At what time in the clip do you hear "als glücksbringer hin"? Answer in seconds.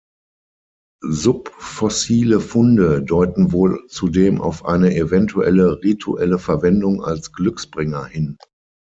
7.05-8.39